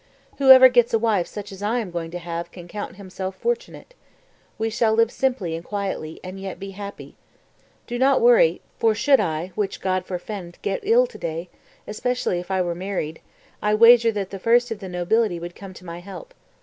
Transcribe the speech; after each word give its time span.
Whoever 0.39 0.67
gets 0.67 0.95
a 0.95 0.97
wife 0.97 1.27
such 1.27 1.51
as 1.51 1.61
I 1.61 1.77
am 1.77 1.91
going 1.91 2.09
to 2.09 2.17
have 2.17 2.51
can 2.51 2.67
count 2.67 2.95
himself 2.95 3.35
fortunate. 3.35 3.93
We 4.57 4.67
shall 4.71 4.95
live 4.95 5.11
simply 5.11 5.55
and 5.55 5.63
quietly, 5.63 6.19
and 6.23 6.39
yet 6.39 6.57
be 6.59 6.71
happy. 6.71 7.13
Do 7.85 7.99
not 7.99 8.19
worry; 8.19 8.61
for 8.79 8.95
should 8.95 9.19
I 9.19 9.51
(which 9.53 9.79
God 9.79 10.07
forefend!) 10.07 10.57
get 10.63 10.79
ill 10.81 11.05
today, 11.05 11.49
especially 11.85 12.39
if 12.39 12.49
I 12.49 12.63
were 12.63 12.73
married, 12.73 13.21
I 13.61 13.75
wager 13.75 14.11
that 14.13 14.31
the 14.31 14.39
first 14.39 14.71
of 14.71 14.79
the 14.79 14.89
nobility 14.89 15.39
would 15.39 15.53
come 15.55 15.75
to 15.75 15.85
my 15.85 15.99
help.... 15.99 16.33